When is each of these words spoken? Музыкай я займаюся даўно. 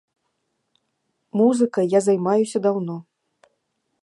Музыкай 1.41 1.85
я 1.93 1.99
займаюся 2.09 2.57
даўно. 2.67 2.95